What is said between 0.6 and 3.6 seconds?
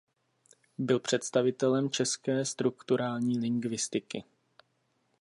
Byl představitelem české strukturální